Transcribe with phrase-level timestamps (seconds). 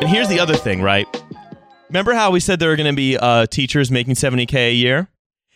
[0.00, 1.06] And here's the other thing, right?
[1.88, 5.08] Remember how we said there are going to be uh, teachers making 70k a year?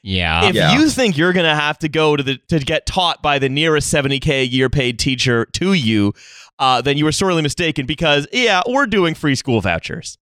[0.03, 0.47] Yeah.
[0.49, 0.75] If Yeah.
[0.79, 3.49] you think you're going to have to go to the to get taught by the
[3.49, 6.13] nearest 70k a year paid teacher to you,
[6.59, 10.19] uh, then you were sorely mistaken because yeah, we're doing free school vouchers.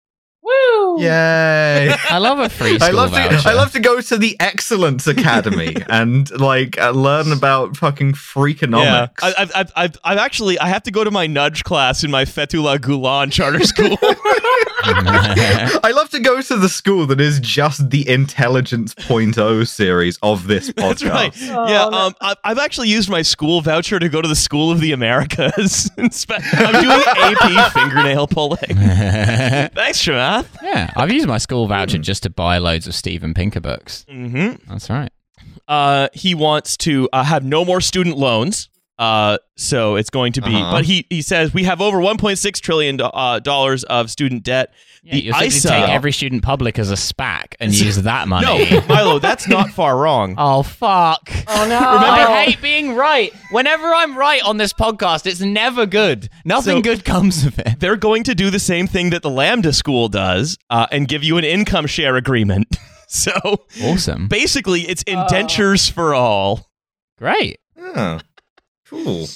[0.48, 1.00] Woo!
[1.02, 1.94] Yay!
[2.10, 3.42] I love a free school I love voucher.
[3.42, 8.08] to I love to go to the Excellence Academy and like uh, learn about fucking
[8.08, 9.10] Yeah, freakonomics.
[9.22, 12.10] I, I've, I've, I've, I've actually I have to go to my nudge class in
[12.10, 13.98] my Fethullah Gulen charter school.
[14.80, 20.46] I love to go to the school that is just the Intelligence .0 series of
[20.46, 21.00] this podcast.
[21.00, 21.34] That's right.
[21.50, 24.70] Oh, yeah, um, I, I've actually used my school voucher to go to the School
[24.70, 25.90] of the Americas.
[25.98, 28.76] I'm doing AP fingernail pulling.
[28.76, 30.00] Thanks,
[30.62, 34.04] Yeah, I've used my school voucher just to buy loads of Steven Pinker books.
[34.08, 34.70] Mm-hmm.
[34.70, 35.10] That's right.
[35.66, 38.68] Uh, he wants to uh, have no more student loans.
[38.98, 40.72] Uh, so it's going to be, Uh-huh.
[40.72, 44.72] but he he says we have over 1.6 trillion do- uh, dollars of student debt.
[45.04, 45.68] Yeah, the you essentially ISA.
[45.68, 48.68] take every student public as a SPAC and use that money.
[48.68, 50.34] no, Milo, that's not far wrong.
[50.38, 51.30] Oh fuck!
[51.46, 51.78] Oh no!
[51.78, 53.32] I hate being right.
[53.52, 56.28] Whenever I'm right on this podcast, it's never good.
[56.44, 57.78] Nothing So- good comes of it.
[57.78, 61.22] They're going to do the same thing that the Lambda school does, uh, and give
[61.22, 62.76] you an income share agreement.
[63.06, 63.30] so
[63.82, 64.26] Awesome.
[64.26, 66.68] basically, it's indentures for all.
[67.16, 67.58] Great.
[67.80, 68.18] Oh,
[68.88, 69.26] cool.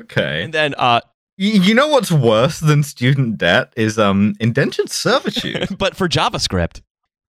[0.00, 0.42] Okay.
[0.44, 1.00] And then, uh,
[1.38, 5.76] Y- you know what's worse than student debt is um indentured servitude.
[5.78, 6.80] but for JavaScript,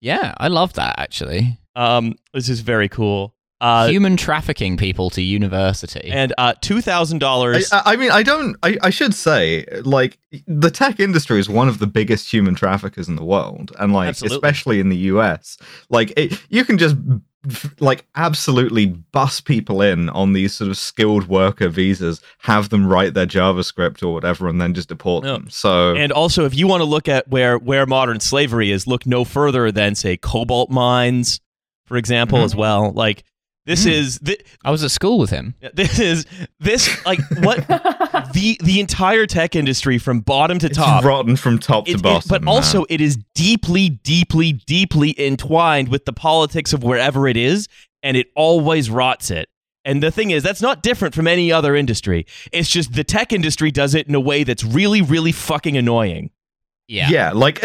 [0.01, 1.59] Yeah, I love that actually.
[1.75, 3.34] um, this is very cool.
[3.61, 6.09] Uh, Human trafficking people to university.
[6.11, 7.69] and uh, two thousand dollars.
[7.71, 8.55] I I mean, I don't.
[8.63, 13.07] I, I should say, like, the tech industry is one of the biggest human traffickers
[13.07, 14.35] in the world, and like, Absolutely.
[14.35, 15.57] especially in the US,
[15.89, 16.97] like, it, you can just
[17.79, 23.13] like absolutely bust people in on these sort of skilled worker visas, have them write
[23.13, 25.33] their JavaScript or whatever, and then just deport Yeah.
[25.33, 25.49] them.
[25.49, 29.05] So, And also, if you want to look at where where modern slavery is, look
[29.05, 31.39] no further than say cobalt mines,
[31.85, 32.45] for example, Mhm.
[32.45, 32.91] as well.
[32.91, 33.23] Like
[33.65, 33.91] this Mm.
[33.91, 35.55] is thi- I was at school with him.
[35.73, 36.25] this is
[36.59, 37.67] this like what
[38.33, 41.03] the the entire tech industry from bottom to it's top.
[41.03, 42.27] rotten from top It- to it- bottom.
[42.29, 42.53] but man.
[42.53, 47.67] also, it is deeply, deeply, deeply entwined with the politics of wherever it is,
[48.03, 49.49] and it always rots it.
[49.83, 52.25] And the thing is, that's not different from any other industry.
[52.51, 56.31] It's just the tech industry does it in a way that's really, really fucking annoying.
[56.87, 57.09] Yeah.
[57.09, 57.61] Yeah, like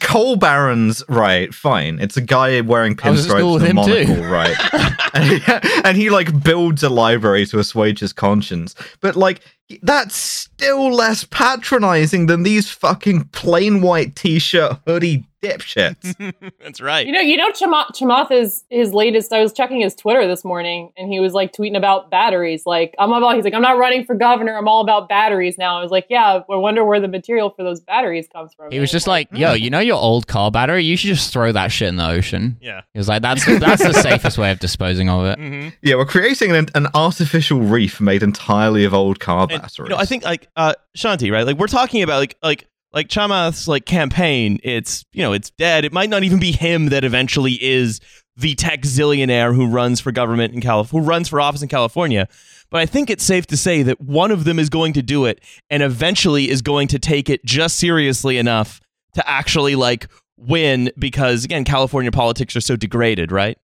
[0.00, 1.52] coal barons, right?
[1.52, 4.12] Fine, it's a guy wearing I was at school pinstripes and a him too.
[4.12, 4.56] monocle, right?
[5.14, 5.40] and, he,
[5.84, 9.40] and he like builds a library to assuage his conscience, but like
[9.82, 16.14] that's still less patronizing than these fucking plain white t-shirt hoodie dipshits.
[16.62, 17.04] that's right.
[17.04, 19.32] You know, you know, Chamath, Chamath is his latest.
[19.32, 22.64] I was checking his Twitter this morning, and he was like tweeting about batteries.
[22.64, 23.34] Like, I'm all.
[23.34, 24.56] He's like, I'm not running for governor.
[24.56, 25.78] I'm all about batteries now.
[25.78, 26.42] I was like, yeah.
[26.48, 28.70] I wonder where the material for those batteries comes from.
[28.70, 30.84] He was just like, "Yo, you know your old car battery?
[30.84, 32.82] You should just throw that shit in the ocean." yeah.
[32.92, 36.04] He was like, "That's that's the safest way of disposing of it." hmm yeah, we're
[36.04, 39.88] creating an, an artificial reef made entirely of old car And, batteries.
[39.88, 41.46] you know, I think like uh, Shanti, right?
[41.46, 44.58] Like we're talking about like like like Chamath's like campaign.
[44.62, 45.84] It's you know it's dead.
[45.84, 48.00] It might not even be him that eventually is
[48.36, 52.28] the tech zillionaire who runs for government in California, who runs for office in California.
[52.70, 55.26] But I think it's safe to say that one of them is going to do
[55.26, 58.80] it, and eventually is going to take it just seriously enough
[59.14, 60.90] to actually like win.
[60.98, 63.58] Because again, California politics are so degraded, right?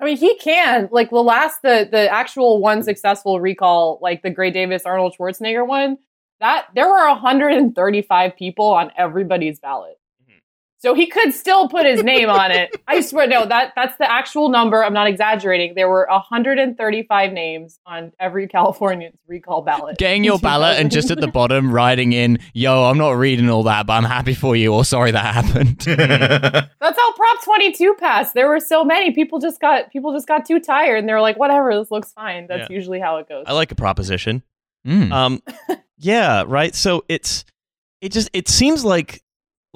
[0.00, 0.88] I mean, he can.
[0.92, 5.66] Like the last, the the actual one successful recall, like the Gray Davis Arnold Schwarzenegger
[5.66, 5.98] one,
[6.40, 9.98] that there were 135 people on everybody's ballot.
[10.78, 12.76] So he could still put his name on it.
[12.88, 14.84] I swear, no, that that's the actual number.
[14.84, 15.74] I'm not exaggerating.
[15.74, 19.96] There were 135 names on every Californian's recall ballot.
[19.98, 23.62] Getting your ballot and just at the bottom writing in, "Yo, I'm not reading all
[23.64, 25.78] that, but I'm happy for you," or "Sorry that happened."
[26.80, 28.34] That's how Prop 22 passed.
[28.34, 31.38] There were so many people just got people just got too tired and they're like,
[31.38, 32.46] whatever, this looks fine.
[32.48, 33.44] That's usually how it goes.
[33.46, 34.42] I like a proposition.
[34.86, 35.10] Mm.
[35.10, 35.42] Um,
[35.98, 36.74] yeah, right.
[36.74, 37.44] So it's
[38.00, 39.22] it just it seems like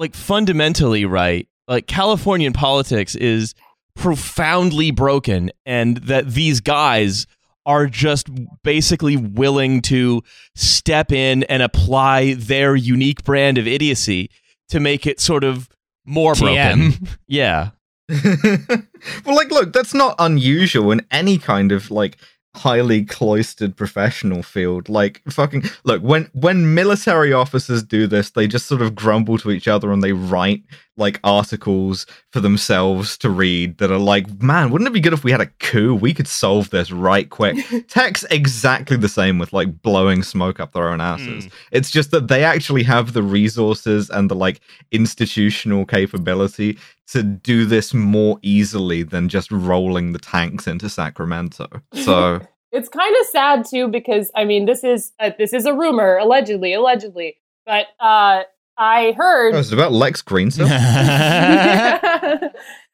[0.01, 1.47] like fundamentally right.
[1.67, 3.53] Like Californian politics is
[3.95, 7.27] profoundly broken, and that these guys
[7.65, 8.27] are just
[8.63, 10.23] basically willing to
[10.55, 14.31] step in and apply their unique brand of idiocy
[14.69, 15.69] to make it sort of
[16.03, 16.93] more broken.
[17.27, 17.69] Yeah.
[18.09, 22.17] well, like, look, that's not unusual in any kind of like
[22.55, 24.89] highly cloistered professional field.
[24.89, 29.51] Like, fucking look when when military officers do this, they just sort of grumble to
[29.51, 30.63] each other and they write
[30.97, 35.23] like articles for themselves to read that are like, man, wouldn't it be good if
[35.23, 35.95] we had a coup?
[35.95, 37.57] We could solve this right quick.
[37.87, 41.45] Tech's exactly the same with like blowing smoke up their own asses.
[41.45, 41.49] Hmm.
[41.71, 44.59] It's just that they actually have the resources and the like
[44.91, 46.77] institutional capability
[47.11, 51.67] to do this more easily than just rolling the tanks into Sacramento.
[51.93, 52.41] So
[52.71, 56.17] It's kind of sad too because I mean this is uh, this is a rumor
[56.17, 58.43] allegedly allegedly, but uh,
[58.77, 60.69] I heard oh, it's about Lex Greensill.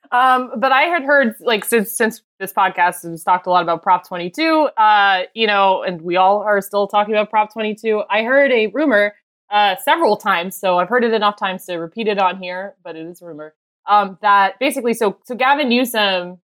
[0.12, 3.84] um, but I had heard like since since this podcast has talked a lot about
[3.84, 8.02] Prop 22, uh, you know, and we all are still talking about Prop 22.
[8.10, 9.13] I heard a rumor
[9.52, 12.96] uh, several times, so I've heard it enough times to repeat it on here, but
[12.96, 13.54] it is a rumor.
[13.88, 16.39] Um, that basically, so so Gavin Newsom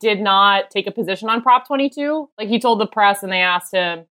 [0.00, 2.28] did not take a position on Prop 22.
[2.38, 4.04] Like he told the press, and they asked him,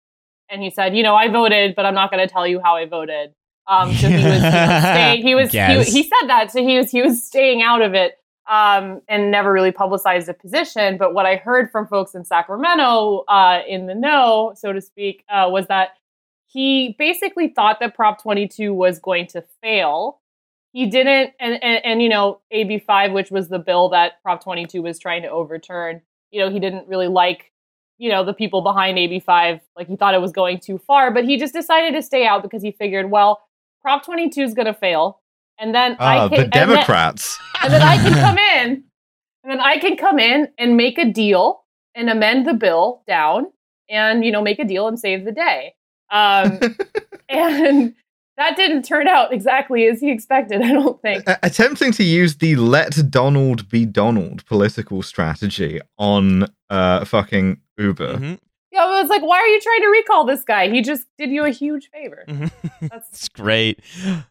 [0.49, 2.75] and he said, "You know, I voted, but I'm not going to tell you how
[2.75, 3.33] I voted."
[3.67, 6.77] Um, so he was, he was, staying, he, was he, he said that, so he
[6.77, 8.17] was he was staying out of it
[8.49, 10.97] um, and never really publicized a position.
[10.97, 15.23] But what I heard from folks in Sacramento, uh, in the know, so to speak,
[15.29, 15.91] uh, was that
[16.47, 20.19] he basically thought that Prop 22 was going to fail.
[20.73, 24.43] He didn't, and, and, and you know, AB 5, which was the bill that Prop
[24.43, 27.51] 22 was trying to overturn, you know, he didn't really like,
[27.99, 29.59] you know, the people behind AB 5.
[29.77, 32.41] Like he thought it was going too far, but he just decided to stay out
[32.41, 33.41] because he figured, well,
[33.83, 35.21] Prop 22 is going to fail.
[35.59, 37.37] And then Ah, I can, the and then- Democrats.
[37.61, 38.83] and then I can come in,
[39.43, 43.45] and then I can come in and make a deal and amend the bill down,
[43.87, 45.75] and you know make a deal and save the day.
[46.09, 46.57] Um,
[47.29, 47.93] and
[48.37, 50.61] that didn't turn out exactly as he expected.
[50.61, 51.23] I don't think.
[51.27, 58.15] A- attempting to use the let Donald be Donald political strategy on uh fucking Uber.
[58.17, 58.39] Mhm.
[58.71, 60.67] Yeah, but it's like, why are you trying to recall this guy?
[60.67, 62.23] He just did you a huge favor.
[62.27, 62.51] Mhm.
[62.89, 63.79] That's great.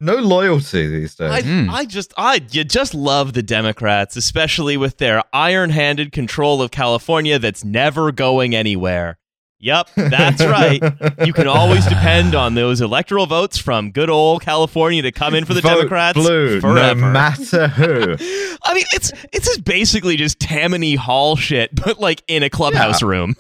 [0.01, 1.31] No loyalty these days.
[1.31, 1.71] I, Mm.
[1.71, 7.39] I just I you just love the Democrats, especially with their iron-handed control of California
[7.39, 9.17] that's never going anywhere.
[9.63, 10.83] Yep, that's right.
[11.25, 15.45] You can always depend on those electoral votes from good old California to come in
[15.45, 17.01] for the Vote Democrats blue, forever.
[17.01, 18.17] no matter who.
[18.65, 23.03] I mean, it's it's just basically just Tammany Hall shit, but like in a clubhouse
[23.03, 23.37] room.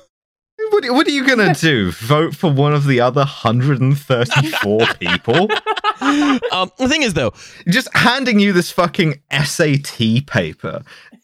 [0.71, 1.91] What, what are you gonna do?
[1.91, 5.49] Vote for one of the other 134 people?
[6.01, 7.33] Um, the thing is, though,
[7.69, 10.83] Just handing you this fucking SAT paper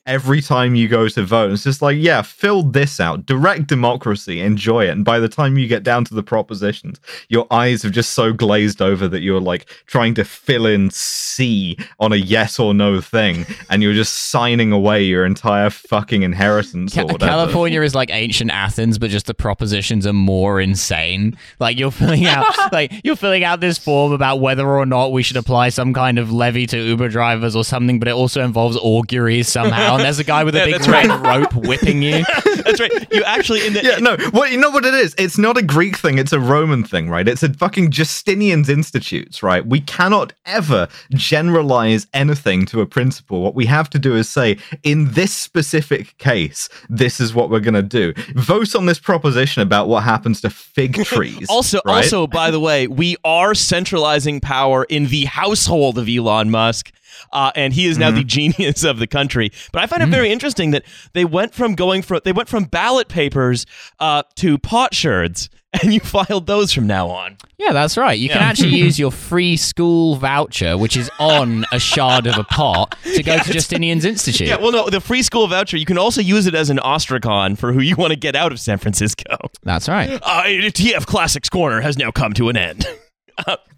[0.09, 1.53] every time you go to vote.
[1.53, 3.27] It's just like, yeah, fill this out.
[3.27, 4.91] Direct democracy, enjoy it.
[4.91, 8.33] And by the time you get down to the propositions, your eyes have just so
[8.33, 13.01] glazed over that you're like trying to fill in C on a yes or no
[13.01, 17.31] thing, and you're just signing away your entire fucking inheritance Ca- or whatever.
[17.31, 21.37] California is like ancient Athens, but just the propositions are more insane.
[21.61, 25.23] Like you're filling out, like you're filling out this form about whether or not we
[25.23, 28.79] should apply some kind of levy to Uber drivers or something, but it also involves
[28.81, 29.98] auguries somehow.
[29.99, 31.41] And there's a guy with a Yeah, big red right.
[31.41, 32.25] rope whipping you.
[32.65, 32.93] that's right.
[33.13, 34.17] You actually in the Yeah, no.
[34.31, 35.15] What you know what it is?
[35.19, 36.19] It's not a Greek thing.
[36.19, 37.27] It's a Roman thing, right?
[37.27, 39.65] It's a fucking Justinian's institutes, right?
[39.67, 43.43] We cannot ever generalize anything to a principle.
[43.43, 47.61] What we have to do is say, in this specific case, this is what we're
[47.61, 48.13] gonna do.
[48.35, 51.47] Vote on this proposition about what happens to fig trees.
[51.49, 51.97] Also, right?
[52.05, 56.93] also, by the way, we are centralizing power in the household of Elon Musk.
[57.33, 59.51] Uh, and he is now the genius of the country.
[59.73, 62.65] But I find it very interesting that they went from going from they went from
[62.65, 63.67] ballot papers
[64.01, 65.49] uh, to potsherds,
[65.83, 67.37] and you filed those from now on.
[67.59, 68.19] Yeah, that's right.
[68.19, 72.45] You can actually use your free school voucher, which is on a shard of a
[72.45, 74.47] pot, to go Yeah, to Justinian's Institute.
[74.49, 75.77] Yeah, well, no, the free school voucher.
[75.77, 78.53] You can also use it as an ostracon for who you want to get out
[78.53, 79.37] of San Francisco.
[79.63, 80.11] That's right.
[80.23, 82.87] Uh, TF Classics Corner has now come to an end.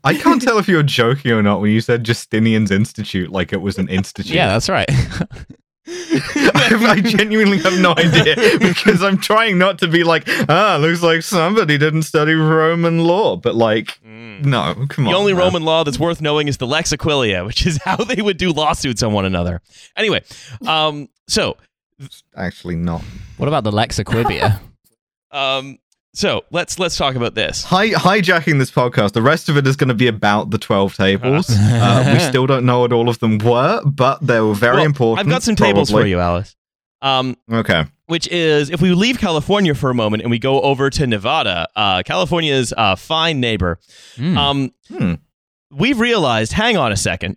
[0.05, 3.52] I can't tell if you were joking or not when you said Justinian's Institute like
[3.52, 4.35] it was an institute.
[4.35, 4.88] Yeah, that's right.
[5.87, 11.23] I, genuinely have no idea because I'm trying not to be like, ah, looks like
[11.23, 15.12] somebody didn't study Roman law, but like, no, come on.
[15.12, 15.43] The only man.
[15.43, 18.52] Roman law that's worth knowing is the Lex Aquilia, which is how they would do
[18.52, 19.61] lawsuits on one another.
[19.97, 20.23] Anyway,
[20.67, 21.57] um, so
[22.37, 23.02] actually not.
[23.37, 24.61] what about the Lex Equibia?
[25.33, 25.79] um,
[26.12, 27.64] so let's let's talk about this.
[27.64, 29.12] Hi- hijacking this podcast.
[29.12, 31.49] The rest of it is going to be about the twelve tables.
[31.52, 34.87] uh, we still don't know what all of them were, but they were very Well,
[34.87, 35.26] important.
[35.26, 36.57] I've got some tables for you, Alice.
[37.02, 37.85] Um, Okay.
[38.07, 41.67] which is if we leave California for a moment and we go over to Nevada,
[41.75, 43.79] uh, California's uh, fine neighbor.
[44.17, 44.37] Hmm.
[44.38, 45.14] Um, Hmm.
[45.71, 46.52] we've realized.
[46.52, 47.37] Hang on a second.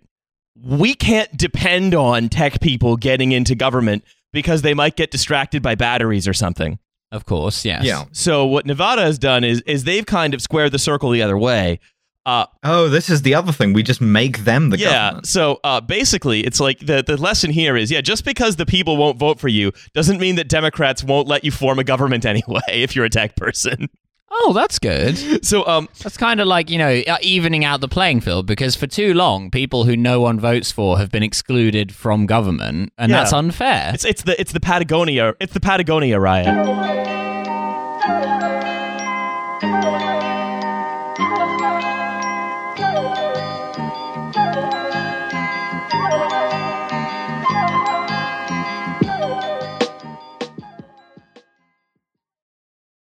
[0.62, 5.74] We can't depend on tech people getting into government because they might get distracted by
[5.76, 6.78] batteries or something.
[7.14, 7.84] Of course, yes.
[7.84, 8.04] Yeah.
[8.12, 11.38] So what Nevada has done is is they've kind of squared the circle the other
[11.38, 11.78] way.
[12.26, 13.74] Uh, Oh, this is the other thing.
[13.74, 14.88] We just make them the yeah.
[15.08, 15.26] government.
[15.26, 18.96] So uh, basically, it's like the the lesson here is yeah, just because the people
[18.96, 22.60] won't vote for you doesn't mean that Democrats won't let you form a government anyway
[22.68, 23.88] if you're a tech person.
[24.36, 25.16] Oh, that's good.
[25.44, 28.74] So um, That's kind of like, you know, uh, evening out the playing field because
[28.76, 33.10] for too long, people who no one votes for have been excluded from government, and
[33.10, 33.18] Yeah.
[33.18, 33.92] that's unfair.
[33.94, 36.46] it's it's the it's the Patagonia it's the Patagonia riot.